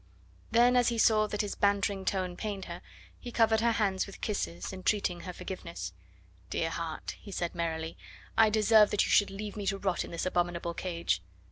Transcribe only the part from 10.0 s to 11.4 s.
in this abominable cage.